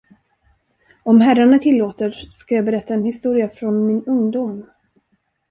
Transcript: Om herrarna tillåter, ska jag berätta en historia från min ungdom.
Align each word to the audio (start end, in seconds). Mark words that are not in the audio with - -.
Om 1.03 1.21
herrarna 1.21 1.59
tillåter, 1.59 2.27
ska 2.29 2.55
jag 2.55 2.65
berätta 2.65 2.93
en 2.93 3.03
historia 3.05 3.49
från 3.49 3.87
min 3.87 4.05
ungdom. 4.05 4.65